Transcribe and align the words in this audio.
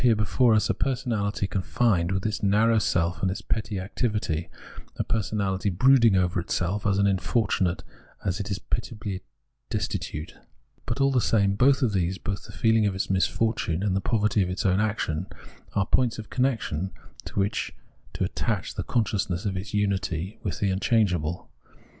The 0.03 0.07
UnJmfpy 0.07 0.17
Consciousness 0.17 0.37
21 0.39 0.49
5 0.49 0.49
before 0.49 0.53
us 0.55 0.67
merely 0.71 0.79
a 0.79 0.83
personality 0.83 1.47
confined 1.47 2.11
witliin 2.11 2.25
its 2.25 2.41
narrow 2.41 2.79
self 2.79 3.21
and 3.21 3.29
its 3.29 3.41
petty 3.43 3.79
activity, 3.79 4.49
a 4.97 5.03
personality 5.03 5.69
brood 5.69 6.05
ing 6.05 6.15
over 6.15 6.39
itself, 6.39 6.87
as 6.87 6.97
unfortunate 6.97 7.83
as 8.25 8.39
it 8.39 8.49
is 8.49 8.57
pitiably 8.57 9.21
destitute. 9.69 10.33
But 10.87 11.01
all 11.01 11.11
tbe 11.13 11.21
same 11.21 11.53
both 11.53 11.83
of 11.83 11.93
these, 11.93 12.17
both 12.17 12.45
the 12.45 12.51
feeling 12.51 12.87
of 12.87 12.95
its 12.95 13.11
misfortune 13.11 13.83
and 13.83 13.95
the 13.95 14.01
poverty 14.01 14.41
of 14.41 14.49
its 14.49 14.65
own 14.65 14.79
action, 14.79 15.27
are 15.75 15.85
points 15.85 16.17
of 16.17 16.31
connection 16.31 16.89
to 17.25 17.35
wbicb 17.35 17.69
to 18.13 18.23
attach 18.23 18.73
the 18.73 18.83
consciousness 18.83 19.45
of 19.45 19.55
its 19.55 19.71
unity 19.75 20.39
with 20.41 20.57
the 20.57 20.71
unchangeable. 20.71 21.51